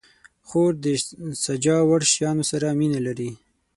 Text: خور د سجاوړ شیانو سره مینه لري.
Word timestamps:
خور 0.47 0.71
د 0.83 0.85
سجاوړ 1.45 1.99
شیانو 2.11 2.43
سره 2.51 2.67
مینه 2.79 2.99
لري. 3.07 3.31